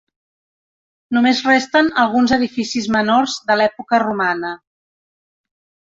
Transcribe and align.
Només 1.17 1.41
resten 1.49 1.91
alguns 2.05 2.35
edificis 2.39 2.91
menors 2.99 3.39
de 3.51 3.61
l'època 3.61 4.01
romana. 4.09 4.57